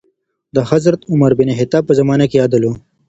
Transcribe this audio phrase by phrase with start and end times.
[0.55, 2.71] د حضرت عمر بن خطاب په زمانې کي عدل و.